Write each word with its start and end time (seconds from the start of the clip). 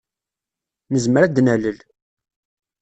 Nezmer 0.91 1.21
ad 1.23 1.31
d-nalel. 1.35 1.77